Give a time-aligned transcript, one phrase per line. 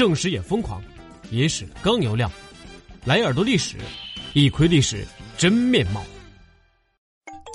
[0.00, 0.82] 正史也疯狂，
[1.30, 2.32] 野史更有料，
[3.04, 3.76] 来耳朵历史，
[4.32, 6.02] 一窥历史真面貌。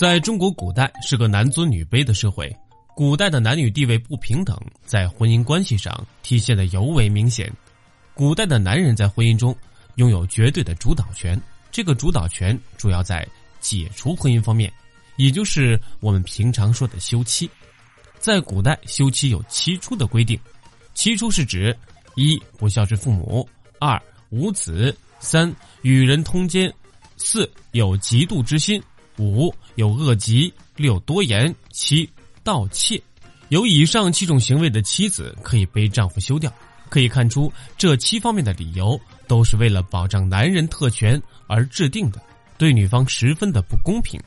[0.00, 2.52] 在中国古代是个男尊女卑的社会，
[2.96, 7.48] 古代的男女地位不平等，在婚姻关系上体现的尤为明显。
[8.12, 9.56] 古代的男人在婚姻中
[9.94, 11.40] 拥有绝对的主导权，
[11.70, 13.24] 这个主导权主要在
[13.60, 14.68] 解除婚姻方面，
[15.14, 17.48] 也就是我们平常说的休妻。
[18.18, 20.36] 在古代，休妻有七出的规定，
[20.92, 21.72] 七出是指。
[22.14, 26.72] 一不孝顺父母，二无子，三与人通奸，
[27.16, 28.82] 四有嫉妒之心，
[29.18, 32.08] 五有恶疾，六多言，七
[32.42, 33.02] 盗窃。
[33.48, 36.52] 有以上七种行为的妻子可以被丈夫休掉。
[36.88, 42.20] 可以看出，这七方面的理由都是为了保障男人特权而制定的，
[42.58, 44.20] 对女方十分的不公平。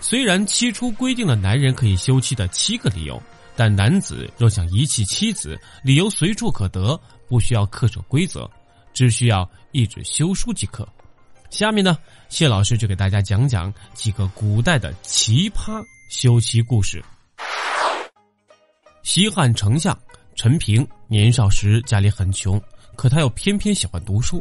[0.00, 3.22] 虽然七出规定了男人可以休妻的七个理由。
[3.58, 8.48] 但男子若想遗弃妻子，理由随处可得，不需要恪守规则，
[8.94, 10.88] 只需要一纸休书即可。
[11.50, 17.04] 下面呢，谢老师就给大家讲讲几个古代的奇葩休妻故事。
[19.02, 19.98] 西汉丞相
[20.36, 22.62] 陈平年少时家里很穷，
[22.94, 24.40] 可他又偏偏喜欢读书。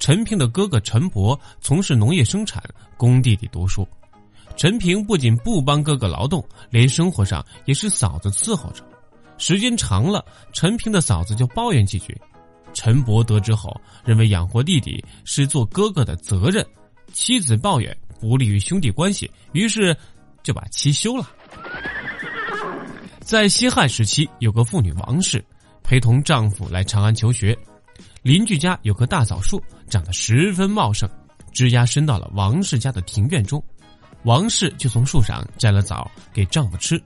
[0.00, 2.62] 陈平的哥哥陈伯从事农业生产，
[2.96, 3.86] 供弟弟读书。
[4.56, 8.84] 陈平不仅不帮哥哥劳动，连生活上也是嫂子伺候着。
[9.36, 12.16] 时间长了，陈平的嫂子就抱怨几句。
[12.72, 16.64] 陈伯得知后，认为养活弟弟是做哥哥的责任，
[17.12, 19.96] 妻子抱怨不利于兄弟关系，于是
[20.42, 21.28] 就把妻休了。
[23.20, 25.44] 在西汉时期，有个妇女王氏，
[25.82, 27.56] 陪同丈夫来长安求学。
[28.22, 31.08] 邻居家有棵大枣树，长得十分茂盛，
[31.52, 33.62] 枝丫伸到了王氏家的庭院中。
[34.24, 37.00] 王氏就从树上摘了枣给丈夫吃，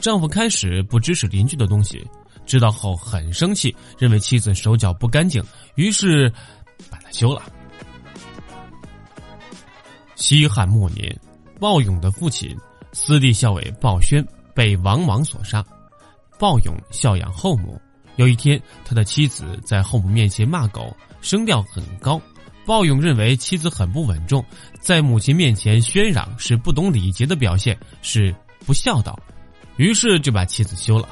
[0.00, 2.06] 丈夫开始不知是邻居的东西，
[2.46, 5.42] 知道后很生气，认为妻子手脚不干净，
[5.76, 6.32] 于是
[6.90, 7.42] 把她休了。
[10.14, 11.18] 西汉末年，
[11.58, 12.56] 鲍勇的父亲
[12.92, 15.64] 司隶校尉鲍宣被王莽所杀，
[16.38, 17.80] 鲍勇孝养后母。
[18.16, 22.20] 有一天，他的妻子在后母面前骂狗，声调很高。
[22.68, 24.44] 鲍勇认为妻子很不稳重，
[24.78, 28.34] 在母亲面前喧嚷是不懂礼节的表现，是
[28.66, 29.18] 不孝道，
[29.78, 31.08] 于是就把妻子休了。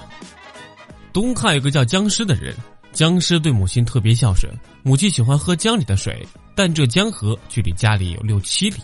[1.15, 2.55] 东汉有个叫姜师的人，
[2.93, 4.53] 姜师对母亲特别孝顺，
[4.83, 6.22] 母亲喜欢喝江里的水，
[6.55, 8.77] 但这江河距离家里有六七里。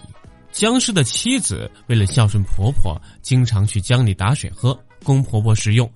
[0.51, 5.87] 姜师的妻子为了孝顺婆婆，经常去江里打水喝，供婆婆食用。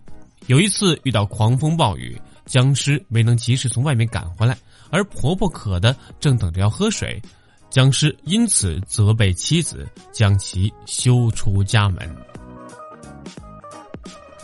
[0.47, 4.57] 有一次遇到狂风暴雨，僵尸没能及时从外面赶回来。
[4.91, 7.21] 而婆婆渴的正等着要喝水，
[7.69, 12.17] 僵尸因此责备妻子，将其休出家门。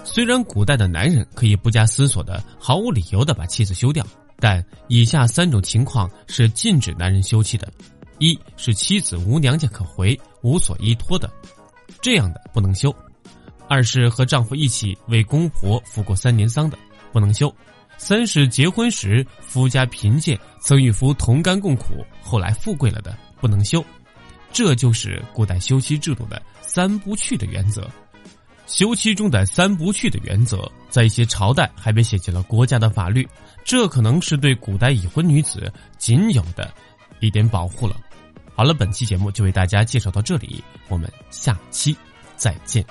[0.04, 4.04] 虽然古代的男人可以不加思索的、毫无理由的把妻子休掉，
[4.38, 7.72] 但以下三种情况是禁止男人休妻的：
[8.18, 11.30] 一是妻子无娘家可回、无所依托的，
[12.02, 12.90] 这样的不能休；
[13.68, 16.76] 二是和丈夫一起为公婆服过三年丧的，
[17.12, 17.54] 不能休。
[18.04, 23.82] 三是结婚时夫家贫贱，曾与夫同甘共苦，后来富贵了的不能休，
[24.52, 27.88] 这就是古代休妻制度的三不去的原则。
[28.66, 33.26] 休妻中的三不去的原则，在一些朝代还被写进了国家的法律，
[33.64, 36.74] 这可能是对古代已婚女子仅有的
[37.20, 37.96] 一点保护了。
[38.52, 41.96] 好了，本期节目就为大家介绍到这里，我们下期
[42.36, 42.84] 再见。